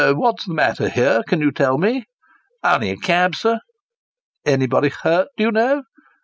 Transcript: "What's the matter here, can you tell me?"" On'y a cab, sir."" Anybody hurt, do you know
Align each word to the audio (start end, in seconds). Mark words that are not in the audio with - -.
"What's 0.03 0.45
the 0.47 0.55
matter 0.55 0.89
here, 0.89 1.21
can 1.21 1.41
you 1.41 1.51
tell 1.51 1.77
me?"" 1.77 2.05
On'y 2.63 2.89
a 2.89 2.97
cab, 2.97 3.35
sir."" 3.35 3.59
Anybody 4.47 4.89
hurt, 4.89 5.27
do 5.37 5.43
you 5.43 5.51
know 5.51 5.83